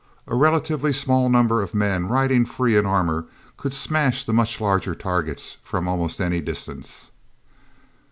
A 0.25 0.33
relatively 0.33 0.91
small 0.93 1.29
number 1.29 1.61
of 1.61 1.75
men, 1.75 2.07
riding 2.07 2.43
free 2.43 2.75
in 2.75 2.87
armor, 2.87 3.25
could 3.55 3.71
smash 3.71 4.23
the 4.23 4.33
much 4.33 4.59
larger 4.59 4.95
targets 4.95 5.57
from 5.61 5.87
almost 5.87 6.19
any 6.19 6.41
distance. 6.41 7.11